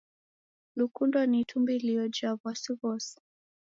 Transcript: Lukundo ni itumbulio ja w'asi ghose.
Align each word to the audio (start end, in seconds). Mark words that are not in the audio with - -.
Lukundo 0.77 1.17
ni 1.29 1.37
itumbulio 1.43 2.03
ja 2.15 2.29
w'asi 2.41 2.71
ghose. 2.79 3.15